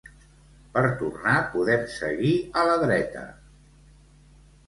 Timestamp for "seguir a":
1.97-2.65